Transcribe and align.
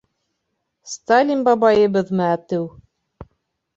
Сталин 0.93 1.45
бабайыбыҙмы 1.49 2.25
әтеү? 2.31 2.67